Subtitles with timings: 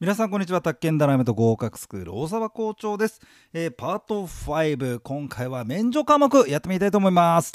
[0.00, 3.20] 皆さんこんにちは宅建ダラメと合格スクール大沢校長です、
[3.52, 7.52] えーパート5今回は免除科目やってみたいと思います。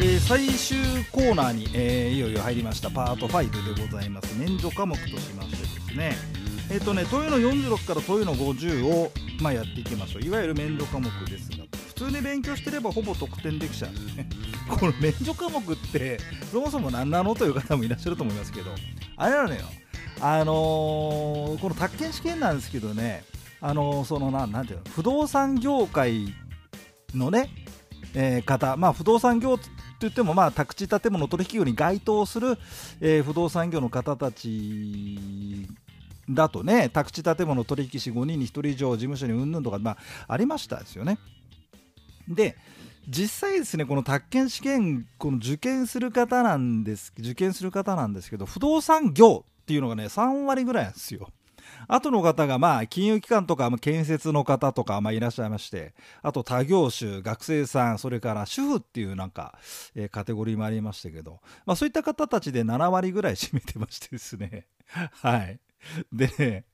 [0.00, 0.78] えー最終
[1.10, 4.38] コーナーに、えーいよいよ入りましたパート5でございます。
[4.38, 6.14] 免除科目としましてですね。
[6.70, 9.10] えっ、とね問いの46から問いの50を、
[9.42, 10.22] まあ、やっていきましょう。
[10.22, 11.69] いわゆる免除科目ですが
[12.00, 14.26] 普通に勉強してればほぼ得点できちゃうんですね
[14.70, 16.18] この免除科目って
[16.50, 18.70] そもそも何なのという方もいらっしゃると思いますけど
[19.18, 19.60] あれなのよ
[20.22, 23.22] あのーこの宅建試験なんですけどね
[23.60, 26.34] あのーそのななんていうの不動産業界
[27.14, 27.50] のね、
[28.14, 29.58] えー方まあ不動産業
[29.98, 32.56] といってもまあ宅地建物取引業に該当する、
[33.02, 35.68] えー不動産業の方たち
[36.30, 39.96] だとね宅地建物取引士5人に1人以上事務所にうんぬんとか、まあ、
[40.28, 41.18] ありましたですよね。
[42.30, 42.56] で
[43.08, 51.28] 実際ですねこの宅建試験この受験する方なんです受験する方なんですけど不動産業っていうのがね3割ぐらいなんですよ。
[51.86, 59.58] あとの方がまあ金融機関とかま建設の方とかまあいらっしゃいましてあと他業種学生さんそれから主婦っていうなんか、
[59.94, 64.66] えカテゴリーもありましたけど、まあ、そういった方たちで7割ぐらい占めてましてですね。
[65.22, 65.60] はい。
[66.12, 66.64] で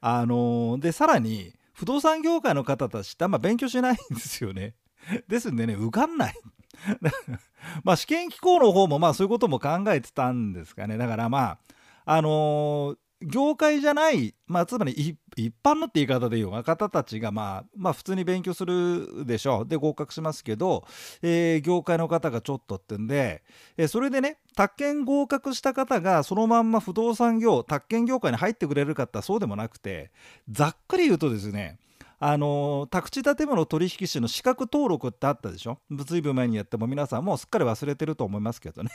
[0.00, 4.74] あのーでさらに不動産業界の方たちってあんま勉強しないんですよね。
[5.28, 6.34] ですんでね受かんない。
[7.84, 10.96] まあ試験機構の方もまあそういうことも考えてたんですかね。
[10.96, 11.58] だからまあ
[12.04, 19.68] あのー業界じゃない、まあ、つまり一般のって言い方で言う方たちが、まあ、まあ普通に勉強するでしょう。
[19.68, 20.84] で合格しますけど、
[21.22, 23.42] えー業界の方がちょっとってんで、
[23.76, 30.10] えーそれでね宅建合格した方がそのまんま不動産業宅建業界に入ってくれるかってそうでもなくて
[30.50, 31.78] ざっくり言うとですね
[32.24, 35.80] あの宅地建物取引士の資格登録ってあったでしょ？
[35.90, 38.90] ずいぶん前にやっても皆さんもうすっかり忘れてると思いますけどね。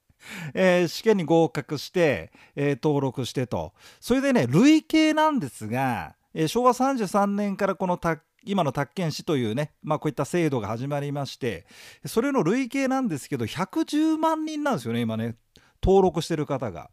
[0.54, 3.74] えー試験に合格して、えー登録してと。
[4.00, 8.00] それでね累計なんですが、えー昭和33年からこの
[8.44, 11.66] 今の宅建士というね、まあ、こういった制度が始まりまして
[12.06, 15.36] それの累計なんですけど110万人なんですよね今ね。
[15.82, 16.90] 登録してる方が。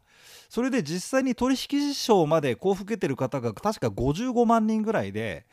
[0.48, 5.46] それで実際に取引証まで交付受けてる方が確か55万人ぐらいで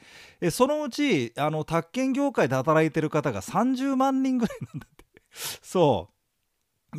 [0.52, 5.06] そのうちあの宅建業界で働いてる方が30万人ぐらいなんだって。
[5.62, 6.16] そう。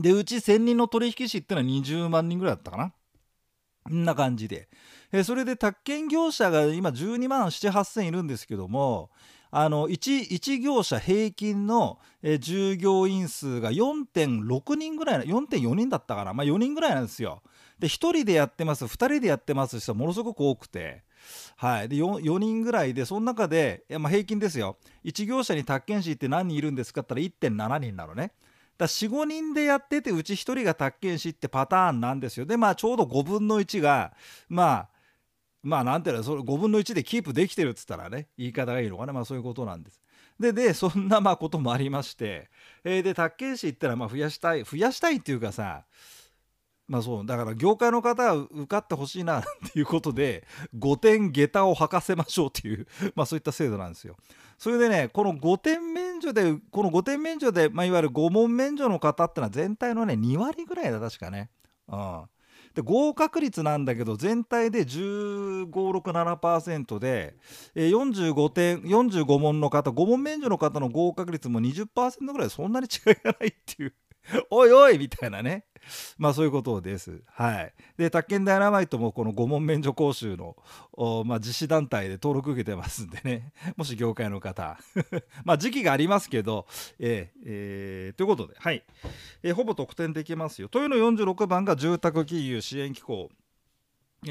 [0.03, 2.93] でうち1000人の取引士ってのは20万人ぐらいだったかな。
[3.85, 4.69] こんな感じで。
[5.13, 9.11] えそれで宅建業者が今12万78000いるんですけども
[9.59, 17.41] あの 1, 1業者平均のえ従業員数が4.6人ぐらい4.4人だったかな、まあ、4人ぐらいなんですよ。
[17.79, 21.05] で1人でやってます2人でやってます人はものすごく多くて、
[21.57, 28.33] はい、で 4, 4人ぐらいでその中で、まあ平均ですよ1業者に宅建士って何人いるんですかって言ったら1.7人なのね。
[28.77, 32.45] だ45人でやっててうち1人が宅建士ってパターンなんですよ。
[32.45, 34.13] でまあちょうど5分の1が
[34.51, 34.96] まあ
[35.67, 40.01] まあなんていうのそれ5分の1でキープできてるっつったらね言い方がいいのかなまあそういうことなんです。
[40.39, 42.51] ででそんなまあこともありまして、
[42.85, 45.85] えーで宅建士ってのはまあ増やしたい増やしたいっていうかさ
[46.87, 50.47] まあそうだから業界の方は受かってほしいなっていうことで
[50.79, 54.17] 5点下駄を履かせましょうっていうまあそういった制度なんですよ。
[54.59, 61.51] それでねこの5点免除でこの5点免除で、まあ、いわゆる5問免除の方ってのは全体のね2割ぐらいだ確かね。
[61.89, 62.23] うん
[62.77, 67.35] で合格率なんだけど全体で1567%で、
[67.75, 73.95] えー45点45問の方5問免除の方の合格率も20%ぐらいそんなに違いがないっていう。
[74.51, 75.65] おいおいみたいなね。
[76.19, 77.23] まあそういうことです。
[77.35, 80.57] はい、で宅建ダイナマイトもこの5問免除講習の、
[81.25, 83.53] まあ、実施団体で登録受けてますんでね。
[83.77, 84.79] もし業界の方。
[85.45, 86.67] まあ時期がありますけど、
[86.99, 88.83] えーえーということで、はい。
[89.43, 90.69] えーほぼ得点できますよ。
[90.69, 93.31] というの46番が住宅金融支援機構。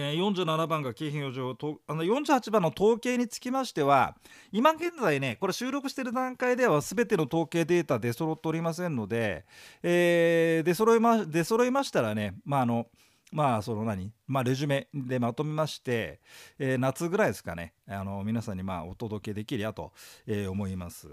[0.02, 4.16] 47番が景品余剰とあの48番の統計につきましては
[4.52, 9.46] 今現在ねこれ収録している段階では全ての統計データ出揃っておりませんので、
[9.84, 12.88] えー出揃いま出揃いましたらねまああの
[13.32, 16.22] まあその何、まあ、レジュメでまとめまして、
[16.58, 19.91] えー夏ぐらいですかねあの皆さんにまあお届けできりゃと、
[20.26, 21.08] えー思います。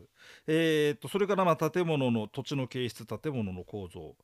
[0.47, 4.15] えー、とそれからまあ建物の土地の形質建物の構造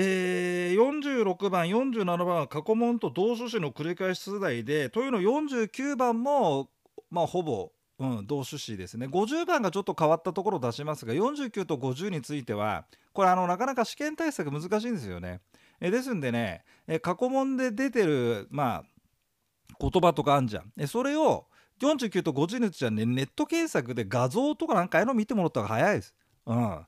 [0.00, 6.68] えー、46番47番は過去問と同種子の繰り返し出題でというの49番も
[7.10, 15.40] まあほぼ、うん、同種子ですね50番がちょっと変わったところを出しますが49と50についてはこれあのなかなか試験対策難しいんですよね。
[15.80, 20.72] えですんでねえ過去問で出てるまあ言葉とかあんじゃん。
[20.78, 21.46] えそれを
[21.80, 26.14] 49と50日はねネット検索で画像とかなんかああいうの見てもらった方が早いです。
[26.46, 26.86] うん。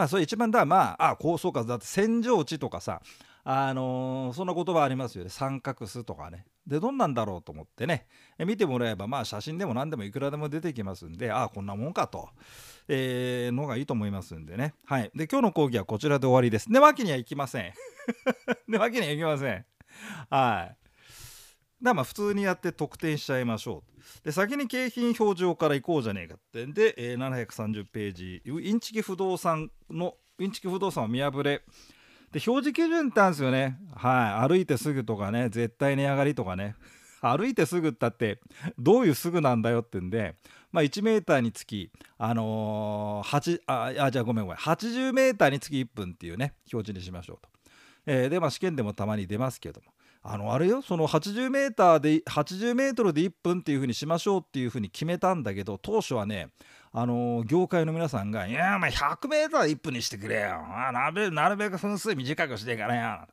[0.00, 3.02] まあそれ一番だまああこうそうかだって扇状地とかさ
[3.44, 5.30] あのー、そんな言葉ありますよね。
[5.30, 6.46] 三角巣とかね。
[6.66, 8.06] でどんなんだろうと思ってね。
[8.38, 12.30] 見てもらえばまあ写真でも何でもいくらでも出てきますんでああこんなもんかと、
[12.88, 14.72] えー、のがいいと思いますんでね。
[14.86, 15.10] はい。
[15.14, 16.72] で今日の講義はこちらで終わりです。
[16.72, 17.72] 寝巻きには行きません。
[18.68, 19.66] 寝巻きには行きません。
[20.30, 20.79] はい。
[21.82, 24.24] だまあ普通にやって得点しちゃいましょう。
[24.24, 31.62] で先に景品表示から行こうじゃねえかってんで、えー、730ページインチキ不動産のインチキ不動産を見破れ。
[32.32, 33.78] で表示基準ってあるんですよね。
[33.94, 34.48] はい。
[34.48, 36.76] 歩いてすぐとかね絶対値上がりとかね。
[37.20, 38.40] 歩いてすぐったって
[38.78, 40.36] どういうすぐなんだよってんで、
[40.72, 44.58] まあ、1メーターにつき、あのー、8ああじゃあごめんごめん。
[44.58, 47.48] 80メーターにつき1分っていうね表示にしましょうと。
[48.06, 49.92] えー、でまあ試験でもたまに出ますけども。
[50.22, 56.48] あのあれよその80メーターで80メートルで1分っていう風にしましょうっていう風に決めたんだけど当初はね
[56.92, 60.56] あの、業界の皆さんが「いやお前100メーターで1分にしてくれよ。
[60.56, 63.28] あなるべなるべく分数短くしていかねよ」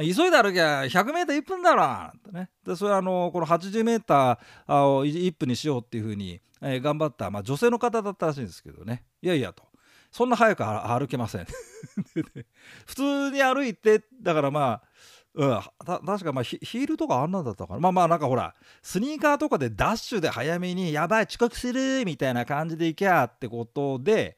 [0.00, 1.84] 急いで歩きゃ100メーター1分だろ。
[2.16, 2.50] ってね。
[2.64, 9.04] でそれはあのこの80メーターを1分にしようっていう風に、えー、頑張った、まあ、女性の方だったらしいんですけどね。
[9.20, 9.64] いやいやと。
[10.12, 11.46] そんな早く歩けません。
[12.86, 14.88] 普通に歩いてだからまあ
[15.38, 15.60] うん、
[16.04, 17.80] 確かまあヒールとかあんなんだったかな。
[17.80, 24.36] まあまあなんかほらスニーカーとかでダッシュで早めにやばい遅刻するみたいな感じで行きゃってことで、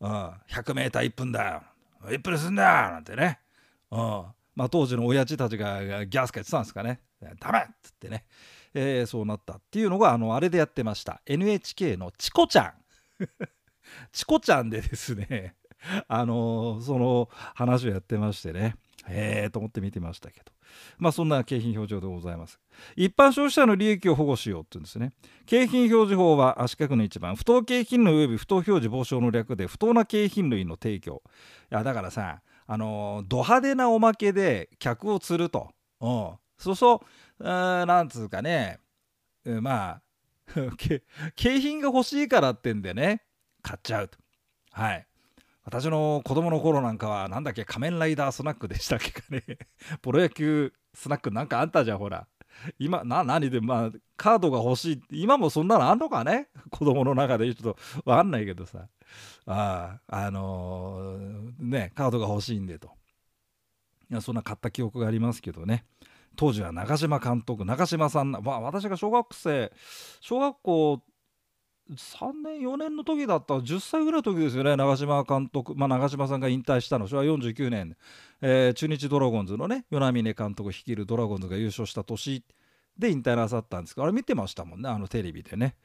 [0.00, 0.10] うん、
[0.50, 1.62] 100m1 分だよ。
[2.06, 3.40] 1分すんだよなんてね、
[3.90, 3.98] うん。
[4.56, 7.00] まあ、当時の親父たちがギャスか言ってたんですかね。
[7.38, 8.24] ダメっつってね、
[8.72, 11.20] えー、そうなったっていうのがあのあれでやってました。
[11.26, 12.72] NHK の「チコちゃん」
[14.12, 15.56] チコちゃんでですね
[16.08, 18.76] あのー、その話をやってましてね。
[19.08, 20.52] へえと思って見てましたけど。
[20.98, 22.58] まあそんな景品表示法でございます。
[22.96, 25.12] 一般消費者の利益を保護しようって言うんですね。
[25.46, 31.22] 景品表示法は足利の一番不当景品類及び不当表示防止の略で不当な景品類の提供。
[31.70, 35.70] いやだからさあの、ド派手なおまけで客を釣ると、
[36.02, 37.02] うん、そうそ
[37.38, 37.44] う。
[37.44, 38.78] なんつうかね、
[39.46, 40.02] うん、まあ
[41.34, 43.24] 景品が欲しいからってんでね。
[43.62, 44.18] 買っちゃうと。
[44.72, 45.07] はい。
[45.68, 49.44] 私の子供の頃なんかはなんだっけ仮面ライダースナックでしたっけかね。
[50.00, 52.26] プロ野球スナックなんかあったじゃんほら。
[52.78, 56.48] 今な何でまあカードが欲しい今もそんなのあんのかね？
[56.72, 58.88] 子供の中でちょっと分かんないけどさ。
[59.44, 62.88] ああのー、ねカードが欲しいんでと。
[64.10, 65.84] いやそんな買った記憶がありますけどね。
[66.34, 69.70] 当時は長嶋監督長嶋さん、まあ、私が小学生
[70.20, 71.02] 小学校
[71.90, 74.76] 3年4年の時だったら10歳ぐらいの時ですよね。
[74.76, 77.08] 長嶋監督、まあ、長嶋さんが引退したの。
[77.08, 77.96] 昭和49年、
[78.42, 82.44] えー、中日ドラゴンズのね与那嶺監督率いるドラゴンズが優勝した年
[82.98, 85.76] で引退なさったんですけどあれ見てましたもんねあのテレビでね、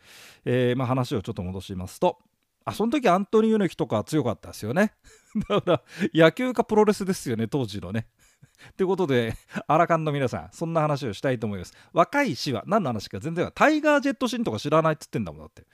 [0.45, 2.19] えー、まあ、話をちょっと戻しますと。
[2.65, 4.93] あその時アントニオ猪木とか強かったですよね。
[5.49, 5.81] だから
[6.13, 8.07] 野球かプロレスですよね当時のね。
[8.77, 9.35] ということで、
[9.67, 11.73] アラカンの皆さん、そんな話をしたいと思います。
[11.93, 15.65] 若い詩は何の話か全然タイガージェットシーンとか知らないっつってんだもんだって。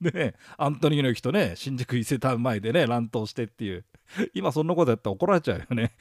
[0.00, 3.84] ねアントニー猪木とね、新宿伊勢丹前でね、乱闘してっていう。
[4.34, 5.92] 今そんなことやったら怒られちゃうよね。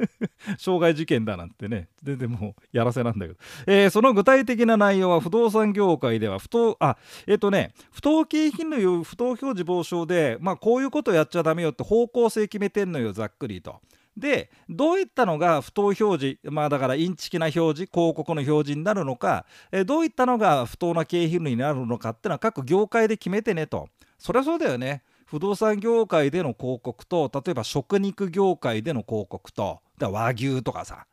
[0.58, 3.38] 傷害事件だなんてね、全然もうやらせなんだけど。
[3.66, 13.80] えー、その具体的な内容は不動産業界では不当、あ、えっ、ー、とね、不当景品の不当表示防止で、まあこういうことやっちゃダメよって方向性決めてんのよ、ざっくりと。
[14.16, 23.88] でどういったのが不当表示まあだからインチキな表示広告の表示になるのか、えどういったのが不当な景品類になるのかっていうのは各業界で決めてねと。
[24.18, 25.02] そりゃそうだよね。
[25.26, 29.80] 不動産業界での広告と例えば食肉業界での広告と。
[30.00, 31.06] 和牛とかさ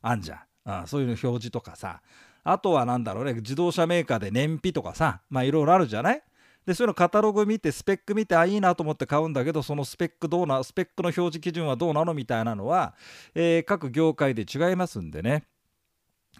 [0.00, 2.00] あんじゃん、あそういうの表示とかさ。
[2.44, 6.22] あとは何だろうね自動車メーカーで燃費とかさまあいろいろあるじゃない？
[6.68, 12.94] でそういうのカタログ見てスペック見てあいいなと思って買うんだけどそのスペックどうなスペックの表示基準はどうなのみたいなのは、
[13.34, 15.44] えー、各業界で違いますんでね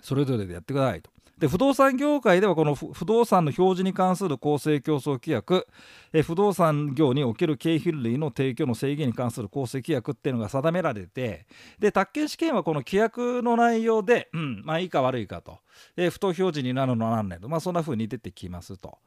[0.03, 1.11] それぞれでやってくださいと。
[1.39, 5.67] で不動産業界ではこの不動産の表示に関する公正競争規約
[6.13, 11.47] え不動産業における景品類の提供の制限に関する公正規約っていうのが定められて
[11.79, 15.61] で宅建試験はこの規約の内容で、うん、まあいいか悪いかと、
[15.97, 18.99] え不当表示になるのは何年と、まあ、そんな風に出てきますと。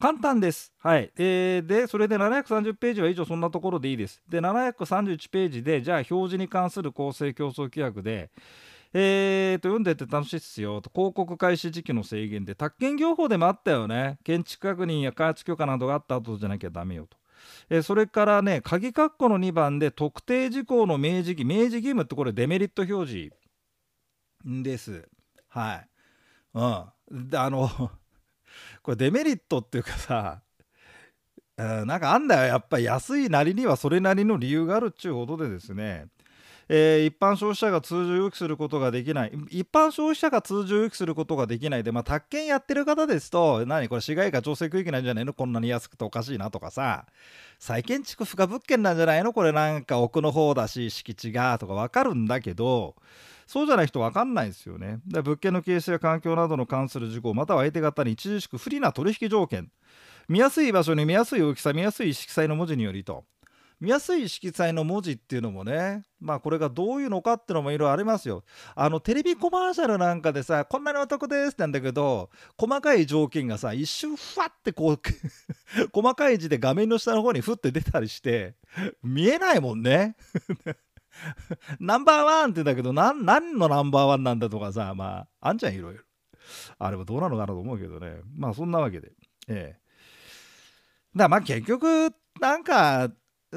[0.00, 0.72] 簡単です。
[0.78, 1.12] はい。
[1.18, 4.22] えー、で、それで730ページは以上そんなところでいいです。
[4.26, 8.30] で、731ページで、じゃあ表示に関する公正競争規約で、
[8.94, 10.90] えーと、読んでて楽しいっすよと。
[10.92, 14.18] 広告開始時期の制限で、宅建業法でもあったよね。
[14.24, 17.18] 建築確認や開発許可などがあった後じゃなきゃダメよと。
[17.68, 23.36] えー、それからね、鍵括弧の2番で、特定事項の明示義、明示義務ってこれデメリット表示
[24.44, 25.06] です。
[25.48, 25.88] はい。
[26.54, 27.68] うん、であの
[28.82, 30.42] これデメリットっていうかさ、
[31.56, 32.48] なんかあんだよ。
[32.48, 36.06] やっぱり安いなりにはそれなりの理由があるっちゅうことでですね。
[36.72, 39.32] えー、一般消費者が通常予期することができない。
[39.50, 41.82] 一般消費者が通常予期することができない。
[41.82, 45.34] で、まあ、宅建やってる方ですと何これ市街化調整区域なんじゃないの？
[45.34, 47.06] こんなに安くておかしいなとかさ。
[47.58, 49.32] 再建築不可物件なんじゃないの？
[49.32, 52.94] これなんか奥の方だし敷地がとか分かるんだけど
[53.50, 55.00] そうじゃない人分かんないですよね。
[55.04, 59.72] で物件の形成や環境などの関する事項または相手方に著しく不利な取引条件
[60.28, 63.24] 見やすい場所に見やすい大きさ見やすい色彩の文字によりと
[63.80, 68.44] 見やすい色彩の文字っていうのもねまあこれがどういうのかっていうのもいろいろありますよ。
[68.76, 75.00] あのテレビコマーシャルなんかでさこんなにお得ですなんだけど細かい条件がさ一瞬ふわってこう
[75.92, 78.54] 細かい字で画面の下の方にふって出たりして
[79.02, 80.14] 見えないもんね。
[81.80, 86.04] ナンバーワンって言うんだけど何のナンバーワンなんだとかさまああんちゃんいろいろ。
[86.78, 89.12] あれもどうなのかなと思うけどねまあそんなわけで。
[89.48, 89.80] ええ。
[91.14, 93.10] だまあ結局なんか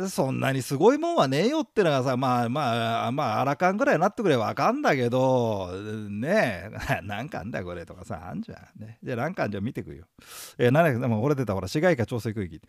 [0.10, 5.70] そんなにすごいもんはねえよってのがさまあまあまああらかんぐらいになってくればあかんだけど
[6.10, 10.06] ねえ なんかあんだこれとかさあんじゃんねじゃあなんかあんじゃん見てくよ
[10.58, 12.62] えー、何でも俺出たほら市街化調整区域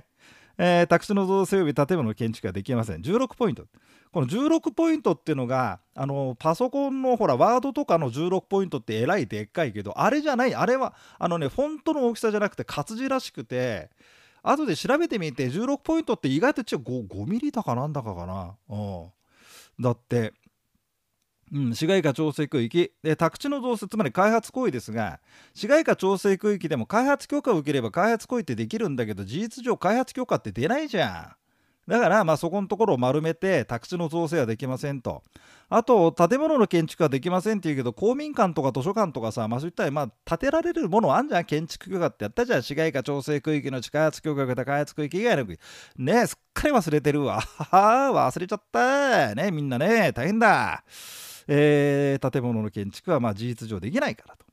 [0.56, 3.66] えー、宅地の造成及び建物の建築ができません16ポイント
[4.12, 13.90] この16ポイントっていうのがあのパソコンのほらワードとかの16ポイントってえらいでっかいけどあれじゃないあれはあのねフォントの大きさじゃなくて活字らしくて
[14.42, 18.56] 後で調べてみて16ポイントって意外とちょ 5, 5ミリだかなんだかかな。
[18.68, 20.32] う、だって、
[21.52, 25.20] うん、市街化調整区域で宅地の増設つまり開発行為ですが
[25.54, 31.40] 市街化調整区域でも開発許可を受ければ開発行為ってできるんだけど事実上開発許可って出ないじゃん。
[31.90, 35.24] だからまあそこのところを丸めて宅地の造成はできませんと。
[35.68, 45.60] あと建物の建築はできませんって言うけど公民館とか図書館とかさ、まあ、そういったまあ建てられるものあんじゃん建築許可ってやったじゃん市街化調整区域の地下圧許可型開発区域以外の区域
[45.96, 50.82] ねすっかり忘れてるわはは忘れちゃったねみんなね大変だ
[51.46, 54.49] えー、建物の建築はまあ事実上できないからと。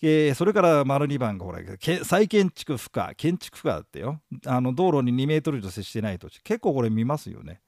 [0.00, 1.60] えー、それから丸2番がほら
[2.04, 4.20] 再建築不可建築不可だってよ。
[4.46, 6.40] あの道路に2メートル以上接してない土地。
[6.42, 7.60] 結構これ見ますよね。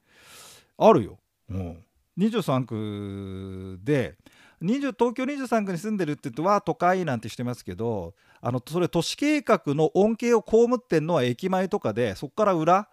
[0.79, 1.19] あるよ、
[1.51, 1.85] うん、
[2.19, 4.17] 23区で
[4.63, 12.89] 20東京23区に住んでるって言うとは都会なんてしてますけどあのそれ都市計画の恩恵を被ってんのは駅前とかでそこから裏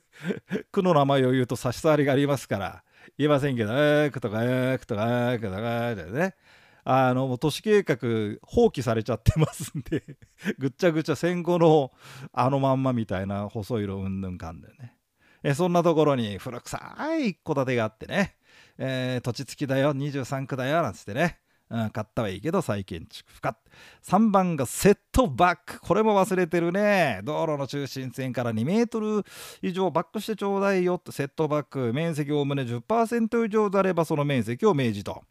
[0.72, 2.84] 区の名前を言うと差し障りがありますから
[3.18, 6.34] 言えませんけど「えーく」とか「えーく」とか「えーく」とかでね。
[6.92, 7.96] あの都市計画
[8.42, 10.02] 放棄されちゃってますんで
[10.58, 11.92] ぐっちゃぐちゃ戦後の
[12.32, 14.96] あのまんまみたいな細い色うんぬんかんでね。
[15.44, 16.78] えそんなところに古臭
[17.20, 18.34] い一戸建てがあってね。
[18.76, 21.38] えー、土地付きだよ23区だよなんつってね、
[21.70, 23.56] うん、買ったはいいけど再建築不可。
[24.02, 25.80] 3番がセットバック。
[25.80, 27.20] これも忘れてるね。
[27.22, 29.24] 道路の中心線から2メートル
[29.62, 31.12] 以上バックしてちょうだいよって。
[31.12, 31.92] セットバック。
[31.92, 35.22] 面積おおむね10%以上であればその面積を明示と、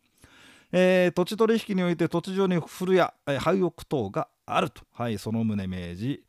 [0.71, 4.83] えー、土地取引において土地上に古や廃屋等があると。
[4.91, 6.21] はいその旨明示。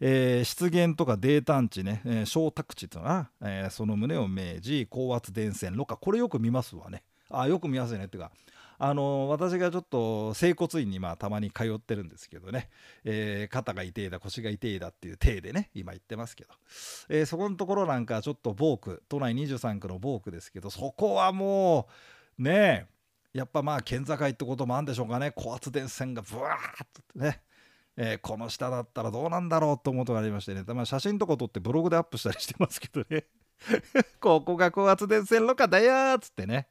[0.00, 4.86] えー、湿原とか泥炭地ね、えー、小宅地っていうのは、えー、その旨を明示。
[4.90, 5.96] 高圧電線ろ過。
[5.96, 7.02] これよく見ますわね。
[7.30, 8.04] あよく見ますよね。
[8.04, 8.30] っていうか
[8.78, 12.68] あの私がちょっと整骨院にまあたまに通ってるんですけどね、
[13.04, 16.50] えー、肩が痛いだ腰が痛いだっていう体でね今言ってますけど、
[17.08, 21.88] えー、そこのところなんかちょっとボーク都内23区のボークですけどそこはも
[22.38, 22.95] うねえ
[23.32, 25.32] やっぱまあ県境ってこともあるんでしょうかね。
[25.34, 27.42] 高圧電線がブワーッとね。
[27.98, 33.24] えー、この下だったらどうなんだろうと思うとがありましてね、まあ、写真とか撮ってブログでアップしたりしてますけどね。
[34.20, 36.68] ここが高圧電線路下だよっつってね、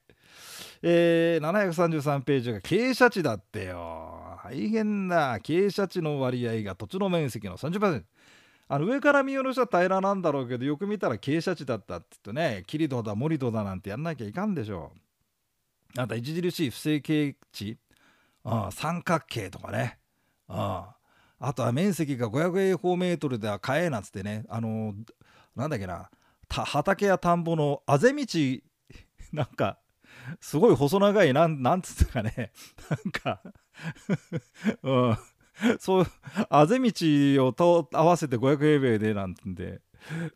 [0.84, 4.40] えー、733ページが傾斜地だってよ。
[4.44, 5.40] 大変だ。
[5.40, 8.04] 傾斜地の割合が土地の面積の30%
[8.68, 12.64] あの上から見下ろしたら平らなんだろうけどよく見たら傾斜地だったって言ってね。
[12.68, 15.00] 霧戸だ森戸だなんてやんなきゃいかんでしょう。
[15.98, 17.78] あと著しい不正形地
[18.44, 19.98] あ三角形とかね。
[20.48, 20.96] あ
[21.40, 21.54] あ。
[21.54, 24.46] とは面積が500平方メートルでは買えなんつってね。
[24.50, 24.94] あの
[25.56, 26.10] なんだっけな。
[26.50, 28.26] 畑や田んぼのあぜ道。
[29.34, 29.80] なんか
[30.40, 32.52] すごい細長いなんなんつったかね。
[32.90, 33.42] なんか
[34.84, 35.18] うん。
[35.80, 36.06] そう
[36.50, 39.82] あぜ道をと合わせて500平米でなんで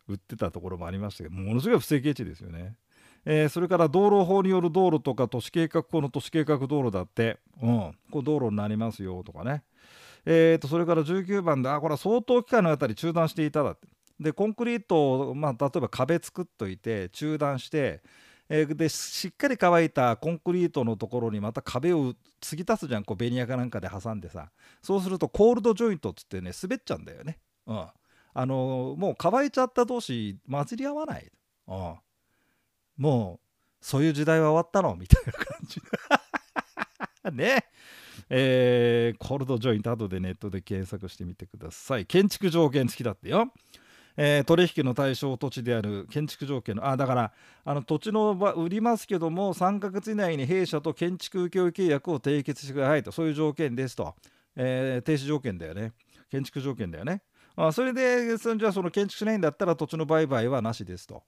[0.08, 2.76] 売ってたところもありましたけどものすごい不正形地ですよね。
[3.24, 9.62] えー、それから道路法による道路とか都市計画法の都市計画道路だって、うん、こう道路になりますよとかね、
[10.24, 13.88] えー、とそれから19番であこれは相当期間のあたり中断していただって。
[14.18, 18.02] でコンクリートを、まあ、例えば壁作っといて中断して、
[18.50, 23.04] えー、でしっかり乾いたコンクリートのところにまた壁を継ぎ足すじゃん。
[23.04, 24.50] こうベニヤかなんかで挟んでさ。
[24.82, 27.38] そうするとコールドジョイントっつってね滑っちゃうんだよね。
[27.66, 27.86] うん、
[28.34, 31.30] あのー、もう乾いちゃった同士混じり合わない。
[31.68, 31.94] うん、
[33.00, 33.46] もう
[33.80, 34.94] そういう時代は終わったの？
[34.94, 35.80] みたいな感じ。
[37.32, 37.64] ね。
[38.28, 42.04] えー、コールドジョイント後でネットで検索してみてください。
[42.04, 43.52] 建築条件付きだってよ。
[44.16, 47.32] えー、取引の対象土地である建築条件のあだから
[47.64, 53.12] あの土地の売りますけども3ヶ月以内に弊社と建築請負契約を締結してくださいと。
[53.12, 54.14] そういう条件ですと、
[54.56, 55.94] えー、停止条件だよね。
[56.30, 57.22] 建築条件だよね。
[57.56, 61.22] あそれでそじゃあその建築しないんだったら土地の売買はなしですと、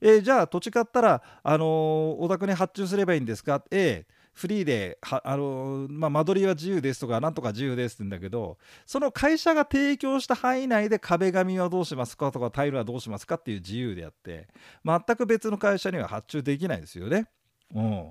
[0.00, 3.62] えー、じゃあ土地買ったら、あのー、お宅に発注すればいいんですか？
[3.70, 12.30] ええフリーではあの、まあ、間取りは自由ですとかなんとか自由ですって言うんだけどその会社が提供した範囲内で壁紙はどうしますか？
[12.30, 13.34] とかタイルはどうしますか？
[13.34, 14.48] っていう自由であって
[14.84, 17.26] 全く別の会社には発注できないですよね。
[17.74, 18.10] うん、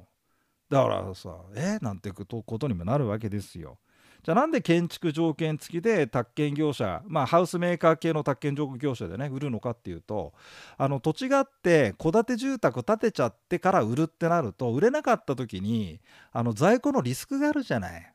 [0.69, 3.79] だからさえなんてことにもなるわけですよ。
[4.23, 10.33] じゃあなんで建築条件付きで宅建業者、まあ、ハウスメーカー系の宅建業者でね売るのかっていうと
[10.77, 16.01] あの土地があって戸建て住宅建てちゃってから売るってなると売れなかった時に
[16.33, 18.13] あの在庫のリスクがあるじゃない。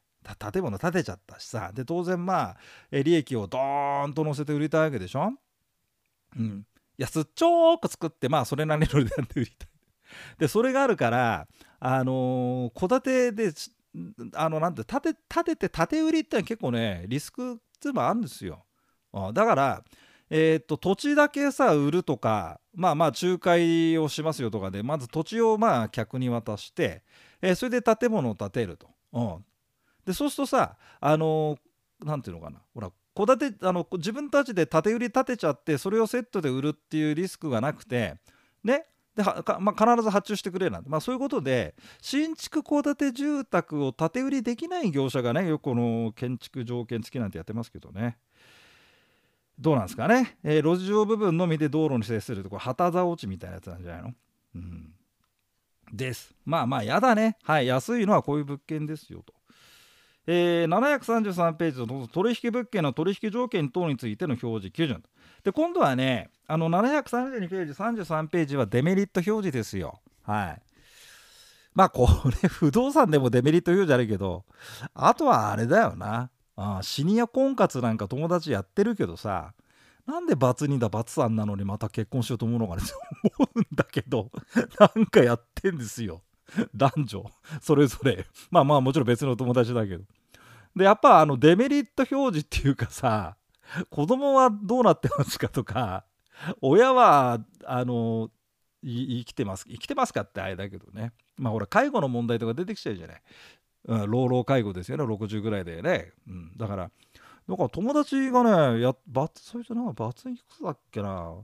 [0.53, 1.71] 建物建てちゃったしさ。
[1.75, 2.57] で当然まあ
[2.91, 5.33] 利益をドーンと乗せて売りたいわけでしょ。
[6.37, 6.67] うん。
[6.97, 9.69] いやすっちょーく作ってまあそれなりの値段で売りたい。
[10.39, 11.47] でそれがあるから
[11.81, 13.53] あの戸、建てで
[14.35, 18.65] あのなんて立て立てて縦売りってのは結構ねリスクっていうのもあるんですよ。
[19.33, 19.85] だから、
[20.29, 27.03] えー、っと土地だけさ売るとかまあまあ仲介をしますよとかでまず土地をまあ客に渡して、
[27.41, 28.89] えー、それで建物を建てると。
[29.13, 29.45] うん、
[30.05, 31.57] でそうするとさあの
[32.03, 38.17] 何、て言うのかなほら戸建てあの自分たちで建て売り建てちゃってそれをセットで売るっていうリスクがなくて
[38.65, 38.87] ね
[39.17, 48.19] でまあ、必ず発注してくれなんて、まあ、そういうことで新築戸建て住宅を建て売りできない業者がねよくこの建築条件付きなんてやってますけどね。
[49.57, 54.15] どうなんですかね、えー、路上部分のみで道路に接するとこれ旗座落ちみたいなやつなんじゃないの？
[54.57, 54.95] うん。
[55.93, 56.35] です。
[56.45, 57.37] まあまあやだね。
[57.43, 59.34] はい安いのはこういう物件ですよと。
[60.27, 65.03] えー、733ページの取引物件の取引条件等についての表示基準
[65.43, 70.01] で今度はねあの732ページ33ページはデメリット表示ですよ。
[70.23, 70.63] はい。
[71.75, 72.09] まあこ
[72.43, 74.45] れ 不動産でもデメリット表示あるけど
[74.95, 76.31] あとはあれだよな。
[76.57, 79.55] あシニア婚活なんか友達やってるけどさ
[80.07, 82.83] なんでバツ2だバツ3なのにまた結婚しようと思うのかね
[83.39, 84.31] 思うんだけど
[84.79, 86.23] なんかやってんですよ。
[86.75, 87.25] 男女
[87.61, 88.27] それぞれ。
[88.51, 90.05] まあまあもちろん別の友達だけど。
[90.77, 93.37] でやっぱあのデメリット表示っていうかさ
[93.91, 96.05] 子供はどうなってますかとか
[96.61, 98.31] 親はあの
[98.83, 101.13] 生きてます生きてますかってあれだけどね。
[101.37, 103.23] まあほら介護の問題とか出てきちゃうじゃない、
[103.87, 105.05] うん、老老介護ですよね。
[105.05, 106.91] 60ぐらいでね、うん、だから
[107.49, 111.35] だから友達がねやバツそれじゃなんかバツいくつだっけな。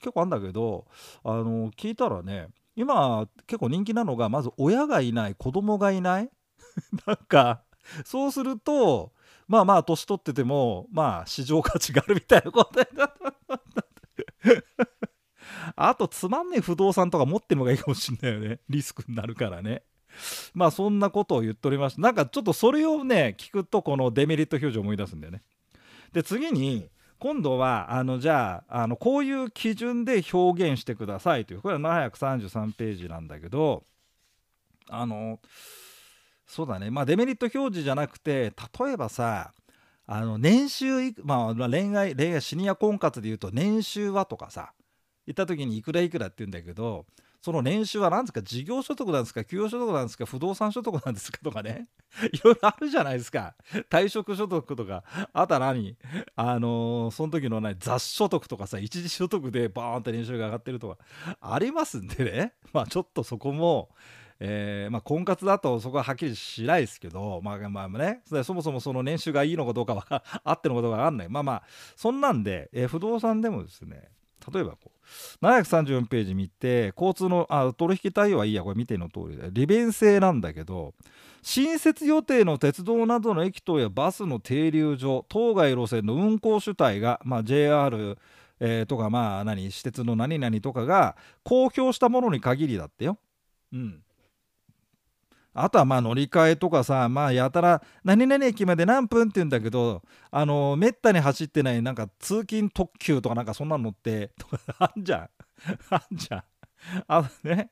[0.00, 0.86] 結構あんだけど
[1.24, 6.30] あの聞いたらね今結構人気なのがまず親がいない子供がいない。
[7.06, 7.62] なんか
[8.04, 9.12] そうすると
[9.48, 13.12] まあまあ年取っててもまあ市場価値があるみたいなことになっ
[15.74, 18.60] あとつまんねえ不動産とか持ってるのがいいかもしんないよね。
[18.68, 19.82] リスクになるからね。
[20.54, 25.42] まあそんなことを言っておりましたなんかちょっとそれをね聞くとこのデメリット表示を思い出すんだよね。
[26.12, 33.84] で次に今度はあのじゃああのこういう基準で表現してくださいというこれは733ページなんだけど
[34.88, 35.40] あの
[36.46, 36.90] そうだね。
[36.90, 39.52] まあデメリット表示じゃなくて例えばさ
[40.06, 44.72] あの年収まあ恋愛恋愛シニア婚活でいうと年収はとかさ
[45.26, 47.04] 言った時にいくらいくらって言うんだけど
[47.40, 51.86] その年収は何ですか事業所得なんですか給与所得なんですか不動産所得なんですかとかね。
[52.32, 53.54] いろいろあるじゃないですか。
[53.88, 55.04] 退職所得とか。
[55.32, 55.96] あとは何？
[56.34, 60.98] あのー、その時の、ね、雑所得とかさ一時所得でバーンって年収が上がってるとか。
[61.40, 62.54] ありますんでね。
[62.72, 63.90] まあちょっとそこも
[64.40, 71.28] えー、まあ、婚活だとそこははっきりしないですけど、まあまあね、そもそもその年収がいいのかどうかは あってのかどうか分かんない。
[71.28, 71.62] まあまあ、
[71.96, 74.10] そんなんで、えー、不動産でもですね、
[74.52, 74.90] 例えばこ
[75.40, 80.94] う734ページ見て交通のあ取引対応はいいやこれ見ての通りで利便性なんだけど
[81.42, 88.18] 新設予定の鉄道などの駅等やバスの停留所当該路線の運行主体が、まあ、JR
[88.60, 93.18] えー、とかまあ何私鉄の何々とかが公表したものに限りだってよ。
[93.72, 94.02] うん。
[95.54, 105.30] あとはまあ乗り換えとかさまあやたら何々駅まで何分って言うんだけどあのめったに走ってないなんか通勤特急とかなんかそんなの乗ってとかあんじゃん。
[105.90, 106.42] あんじゃん。
[107.06, 107.70] あのね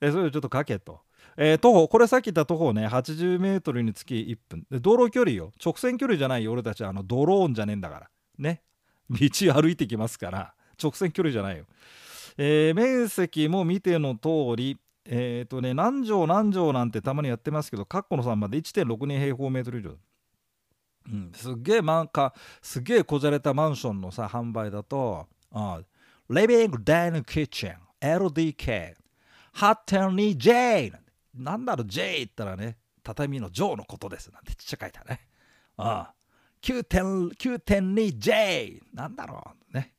[0.00, 1.00] えそれをちょっと書けと。
[1.36, 4.66] えー、徒歩これさっき言った徒歩ね 80m につき1分。
[4.70, 5.52] で道路距離よ。
[5.64, 8.10] 直線距離じゃないよ俺たちあのドローンじゃねえんだから。
[8.38, 8.62] ね。
[9.10, 9.18] 道
[9.52, 10.54] 歩いてきますから。
[10.82, 11.64] 直線距離じゃないよ、
[12.36, 19.90] えー、面積も見ての通りえっ、ー、とね何畳何畳なんてたまにやってますけどカッコの3まで1.62平方メートル以上。
[21.06, 25.82] うん、すっげえなんかすげえこじゃれたマンションのさ販売だと、あ
[26.30, 28.94] リビングダイニングキッチン LDK
[29.54, 30.92] 8.2 J
[31.34, 34.32] なんだろう J 言ったらね畳のジョーのことです。
[34.32, 35.20] なんてちっちゃ書いたね。
[35.76, 36.14] ああ
[36.62, 39.92] 9.2J なんだろうね。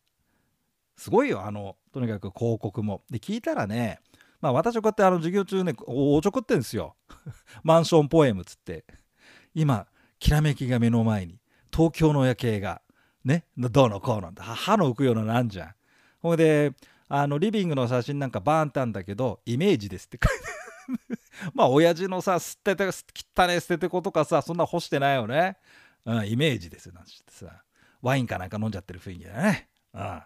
[0.98, 3.04] すごいよあのとにかく広告も。
[3.12, 4.00] で聞いたらね
[4.46, 6.96] まあ私はこうやってあの授業中ねおちょくってんですよ。
[7.64, 8.86] マンションポエムつって。
[9.56, 9.88] 今
[10.20, 11.40] きらめきが目の前に
[11.74, 12.82] 東京の夜景が
[13.24, 15.76] ねどうのこうの歯の浮くようななんじゃん。
[16.20, 16.74] ほいで
[17.08, 20.20] あのリビングの写真なんかバーンってあんだけどイメージですって。
[20.24, 21.20] 書いて
[21.56, 25.58] まあ親父のさ捨てて汚ね捨てて子とかさそんな干してないよね、
[26.06, 27.64] うん、イメージですよなんてさ。
[28.04, 29.70] ワインかなんか飲んじゃってる雰囲気だね。
[29.96, 30.22] うん。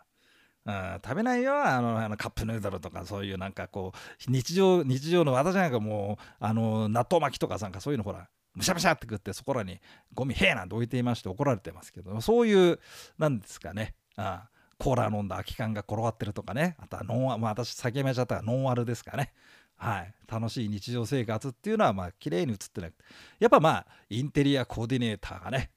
[0.70, 9.80] うん、食べないよあのあのカップヌードルとかそういうなんかこう日常日常の私なんかもうあの納豆巻きとかなんかそういうのほらむしゃむしゃって食ってそこらに
[10.14, 12.80] ゴミへえなんて置いていまして怒られてますけどそういう
[13.18, 19.34] なんですかねあコーラ飲んだ空き缶が転がってるとかねあとはノンアル、まあ、私酒やめちゃったらノンアルですかね。
[19.76, 23.04] はい、楽しい日常生活っていうのはまあ綺麗に映ってなくて。
[23.40, 25.72] やっぱまあインテリアコーディネーターがね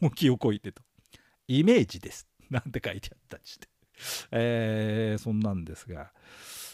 [0.00, 0.82] 本気をこいてと。
[1.46, 2.26] イメージです。
[2.50, 3.68] なんて書いてあったりして、
[4.30, 6.12] えー、そんなんですが。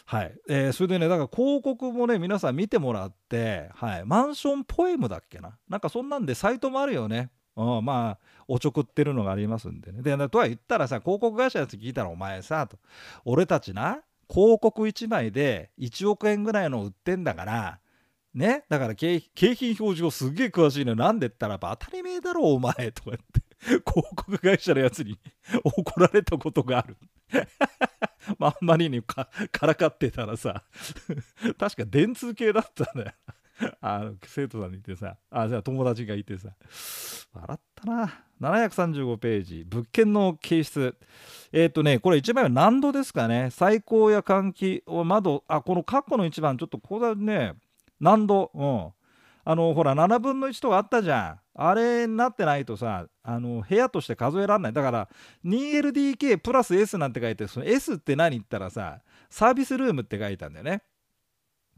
[0.05, 5.57] はい、えー、それでねだから広告もね皆さん見てもらって、はい、マンションポエムだっけな？
[5.69, 7.31] なんかそんなんでサイトもあるよね。
[7.57, 10.03] うん、まあおちょくってるのがありますんでね。
[10.03, 12.79] でとは言ったらさ広告会社のやつ聞いたらお前さと。
[13.25, 17.79] 俺たちな広告1枚で1億円ぐらいの売ってんだから
[18.35, 18.65] ね？
[18.69, 23.43] だから景品表示をすっげえ詳しいのなんでったらば当たり前だろお前とか言って。
[23.87, 25.19] 広告会社のやつに
[25.63, 26.97] 怒られたことがある。
[28.39, 29.29] まあ、あんまりにか
[29.63, 30.63] らかってたらさ
[31.59, 33.13] 確か電通系だったんだよ。
[33.81, 36.51] あの生徒さんにいてさあじゃあ友達がいてさ
[37.33, 38.25] 笑ったな。
[38.41, 39.65] 735ページ。
[39.65, 40.97] 物件の形質。
[41.53, 43.51] えっ、とねこれ1枚は何度ですかね。
[43.51, 47.55] 最高や換気窓あこの括弧の1番ちょっとここだね。
[48.01, 48.51] 何度。
[48.55, 48.93] うん。
[49.45, 51.41] あのほら7分の1とかあったじゃん。
[51.55, 54.73] あれになってないとさあの部屋として数えられない。
[54.73, 55.09] だから
[55.45, 60.83] 2LDK プラス S なんて書いてその S って何言ったらさサービスルームって書いたんだよね。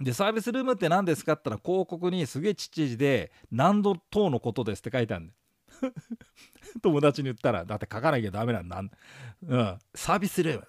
[0.01, 5.93] でサービスルームって何ですかって言ったら広告にすげえちっち字で何度等のことですって書いてあるんだよ。
[6.83, 10.67] 友達に言ったらだって書かなきゃダメなんだ、うん、サービスルーム。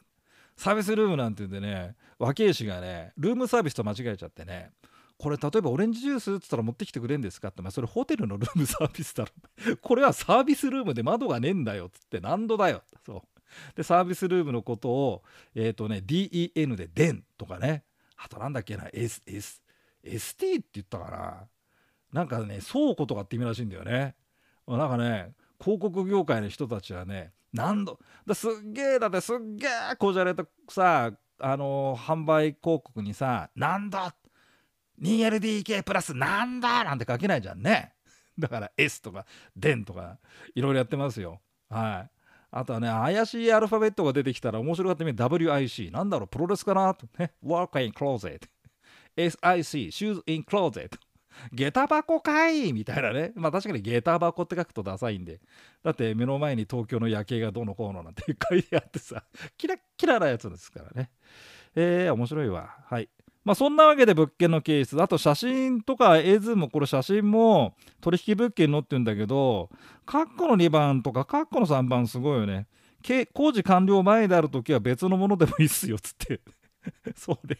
[0.57, 4.71] サービスルームなんて言うんでね若え氏がねルームサービスと間違えちゃってね
[5.17, 9.31] これ例えばオレンジジュースっつったら持ってきてくれるんですかって、まあ、それホテルのルームサービスだろ。
[9.81, 12.83] これはサービスルームで窓がねえんだよっつって何度だよ。
[13.05, 13.75] そう。
[13.75, 15.23] でサービスルームのことを
[15.53, 17.85] えっ、ー、とね DEN で「デン」とかね。
[18.17, 19.61] あとなんだっけな S S
[20.03, 21.47] ST って言ったかな。
[22.11, 24.15] なんかね倉庫とかって意味らしいんだよね。
[24.67, 34.15] なんかね広告業界の人たちはね何度だすっげえだってすっげえこじゃれたさあの、販売広告にさ「なんだ
[35.01, 37.93] 2LDK プラスなんだ!」なんて書けないじゃんね
[38.37, 40.17] だから S とか「デン」とか
[40.53, 42.11] いろいろやってますよはい
[42.51, 48.47] あとはね怪しいアルファベットが出てきたら面白かったね WIC なんだろうプロレスかなとね Work in Closet
[49.17, 50.97] SIC Shoes in Closet
[51.53, 53.31] 下駄箱かいみたいなね。
[53.35, 55.41] まあ確かに下駄箱って書くとダサいんで。
[55.83, 59.23] だって目の前に東京の夜景がどうのこうのなんて書いてあってさ、
[59.57, 61.11] キラッキラなやつですからね。
[61.75, 62.77] えー、面白いわ。
[62.85, 63.09] はい。
[63.45, 65.01] まあそんなわけで物件のケース。
[65.01, 69.69] あと写真とか絵図も、これ写真も取引物件載ってるんだけど、
[70.05, 72.67] カッコの2番とかカッコの3番すごいよね。
[73.33, 76.41] 工事完了前である時は別のものでもいいっすよっ、つって。
[77.15, 77.59] それ。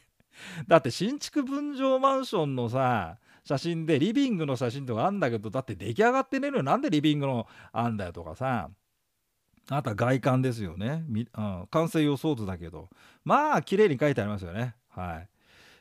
[0.67, 8.71] だって新築分譲マンションのさ、写真でリビングの写真とかあんだけどだって出来上がってねえのよなんでリビングのあんだよとかさ
[9.69, 12.89] あとは外観ですよね、うん、完成予想図だけど
[13.24, 15.30] まあ綺麗に書いてありますよねはい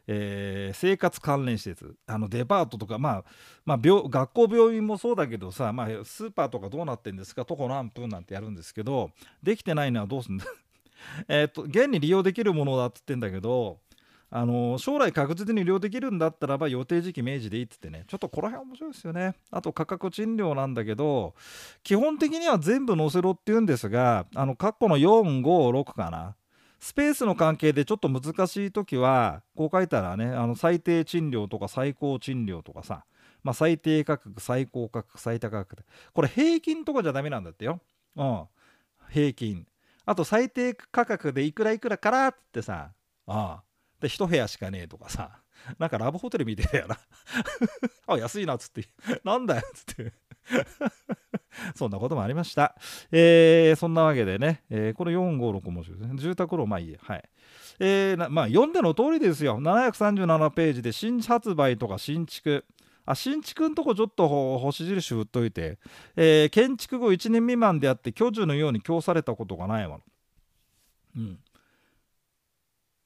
[0.06, 3.24] えー、生活関連施設あのデパートとか、まあ
[3.64, 9.10] まあ病、学校病院もそうだけどさ、まあ、スーパーとかどうなってんですか徒歩何分なんてやるんですけど
[9.42, 10.44] できてないのはどうすんだ？
[11.28, 13.78] えっと現に利用できるものだっつってんだけど
[14.30, 18.04] あの将来確実に利用できるんだったらば予定時期明示でいいってってね。
[18.08, 19.34] ちょっとこの辺面白いですよね。
[19.50, 21.34] あと価格賃料なんだけど
[21.84, 26.34] 基本的には全部載せろって言うんですがあの括弧の456かな。
[26.84, 33.06] スペースの関係でちょっと難しい時はこう書いたらねあの最低賃料とか最高賃料とかさ、
[33.42, 37.80] まあ、最低価格最高価格最高価格これ平均とかじゃダメなんだってよ。
[38.16, 38.44] うん、
[39.08, 39.66] 平均。
[40.04, 42.90] あと最低価格でいくらいくらからっつってさ
[43.26, 43.62] ああ
[43.98, 45.40] で1部屋しかねえとかさ
[45.78, 46.98] なんかラブホテルみたいだよな
[48.14, 48.86] あ安いなっつって
[49.24, 50.12] なんだよっつって
[51.74, 52.76] そんなこともありました。
[53.10, 56.18] えー、そんなわけでね、えー、これ456面白いですね。
[56.18, 56.98] 住宅ローン、まあいいや。
[57.02, 57.24] はい。
[57.80, 59.60] えー、まあ読んでの通りですよ。
[59.60, 62.64] 737ページで新発売とか新築。
[63.06, 65.78] あ新築のとこちょっと星印振っといて、
[66.16, 70.00] えー、建築後1年未満であって居住のように供されたことがないもの。
[71.16, 71.38] うん。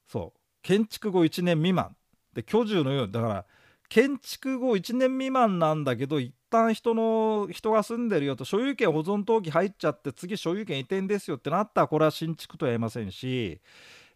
[0.07, 0.39] そう。
[0.61, 1.95] 建築後1年未満
[2.33, 3.45] で居住のようにだから
[3.89, 13.59] 建築後1年未満なんだけど旦人の人が住んでるよと所有権保存登記入っちゃって次所有権移転ですよってなったらこれは新築とは言えませんし、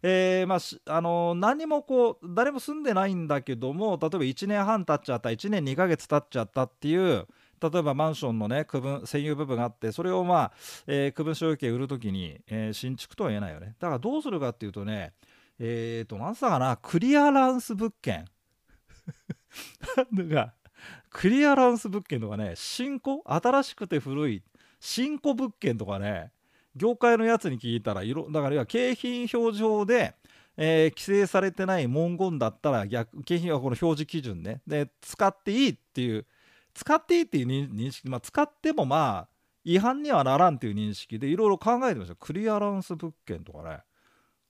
[0.02, 7.26] えー、まあ、あの何もこう誰も住んでないんだけども例えば1年半経っちゃった1年2ヶ月経っちゃったっていう
[7.60, 10.52] 例えばマンションのね区分占有部分があってそれをまあ、
[10.86, 13.76] えー、区分所有権売るときに、えー、新築とは言えないよね。
[13.78, 15.14] だからどうするかっていうとね
[15.58, 18.26] えっ、ー、と何さかなクリアランス物件。
[20.12, 20.52] が
[21.10, 23.18] クリアランス物件とかね新古？
[23.24, 24.42] 新しくて古い？
[24.80, 26.30] 新古物件とかね
[26.76, 30.14] 業界のやつに聞いたら色だから景品表示法で、
[30.56, 34.60] えー、規制されてない文言だったら逆景品はこの表示基準ね。
[34.66, 36.26] で使っていいっていう
[36.74, 39.28] 使っていいっていう認識、まあ、使ってもまあ
[39.64, 43.78] 違反にはならんっていう認識でいろいろ考えてましたクリアランス物件とかね。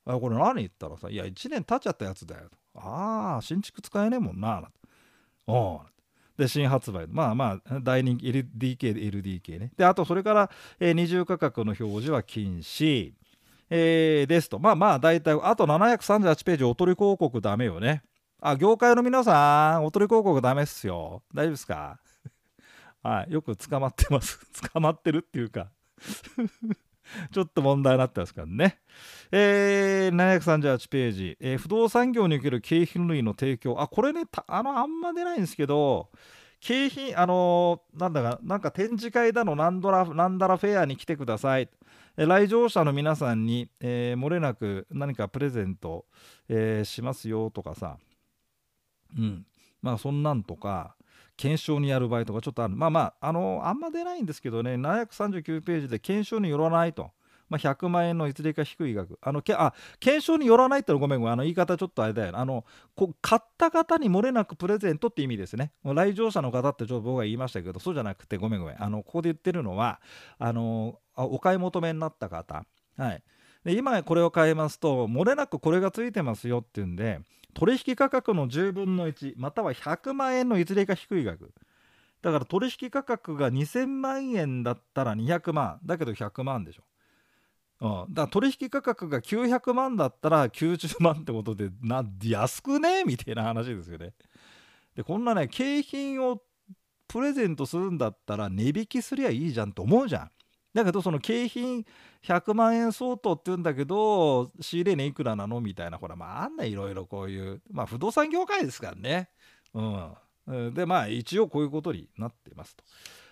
[0.06, 4.62] あこれ何言ったらさいや1年経っちゃったやつだよああ新築使えねえもんな
[5.46, 5.80] お
[6.36, 7.06] で新発売。
[7.08, 9.72] まあまあ大人気 LDKLDK ね。
[9.76, 13.12] であとそれから、えー、二重価格の表示は禁止、
[13.70, 14.58] えー、ですと。
[14.58, 18.02] まあまあ大体あと738ページおとり広告ダメよね。
[18.40, 21.22] あ業界の皆さんおとり広告ダメっすよ。
[21.32, 21.98] 大丈夫ですか？
[23.02, 23.32] はい。
[23.32, 24.38] よく捕まってます。
[24.72, 25.70] 捕まってるっていうか。
[27.32, 28.80] ちょっと問題になってますからね。
[29.30, 33.80] えー、738ページ、えー、不動産業における景品類の提供。
[33.80, 36.10] あ、これね、あの、あんま出ないんですけど、
[36.60, 41.68] 景品、あのー、なんだか、なんか展示会だの、なんだら、なんだらフェアに来てください。
[42.16, 46.06] 来場者の皆さんに、えー、漏れなく何かプレゼント、
[46.48, 47.98] えー、しますよとかさ。
[49.18, 49.46] うん。
[49.82, 50.96] まあ、そんなんとか、
[51.36, 52.76] 検証にやる場合とかちょっとある。
[52.76, 57.10] まあまああのあんま出ないんですけどね739ページで検証によらないと。
[57.48, 59.18] まあ、100万円のいずれか低い額。
[59.20, 61.32] あのけあ検証によらないってのごめんごめん。
[61.34, 65.72] あの言い方ちょっとあれだよあのこ買った方に漏れなくプレゼントって意味ですね。
[65.84, 68.82] 来場者の方ってちょっと僕が言いましたけどそうじゃなくてごめんごめん。
[68.82, 70.00] あのここで言ってるのは
[70.38, 72.64] あのお買い求めになった方。
[72.96, 73.22] はい。
[73.64, 77.20] で今これを変えますと漏れなくこれがついてますよっていうんで
[77.54, 81.52] 取引価格の10分の1または100万円のいずれか低い額。
[82.20, 94.14] だから取引価格が2000万円だったら200万だけど100万でしょ、うん、だから取引価格が900万だったら90万ってことでな安くねみたいな話ですよね。
[94.96, 96.40] でこんなね景品を
[97.08, 100.30] プレゼントするんだったら値引きすりゃいいじゃんと思うじゃん。
[100.74, 101.86] だけどその景品
[102.24, 105.60] 100万円相当って言うんだけど仕入れ値いくらなの？
[105.60, 109.30] みたいなほらまああんないろいろこういうまあ不動産業界ですからね。
[109.72, 110.74] うん。
[110.74, 112.84] でまあ一応こういうことになってますと。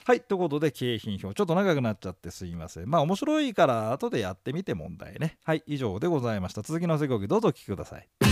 [0.05, 1.35] はいということで景品表。
[1.35, 2.89] ちょっと長くなっちゃってすいません。
[2.89, 5.39] まあ面白いから後でやってみて問題ね。
[5.45, 6.63] はい以上でございました。
[6.63, 8.32] 続きの説明どうぞお聞きください。